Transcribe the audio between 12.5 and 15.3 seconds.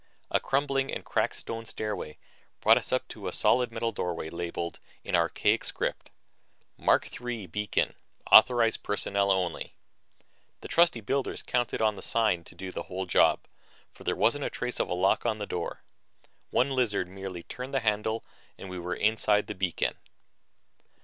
do the whole job, for there wasn't a trace of a lock